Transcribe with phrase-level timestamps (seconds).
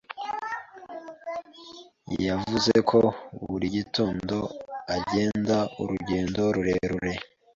[2.27, 2.99] Yavuze ko
[3.47, 4.35] buri gitondo
[4.95, 7.13] agenda urugendo rurerure.